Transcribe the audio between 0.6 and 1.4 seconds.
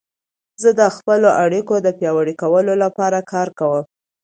زه د خپلو